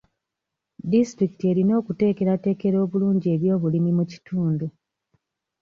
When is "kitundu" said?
4.11-4.65